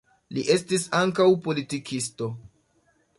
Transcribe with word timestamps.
Li 0.37 0.45
estis 0.53 0.85
ankaŭ 1.01 1.27
politikisto. 1.47 2.31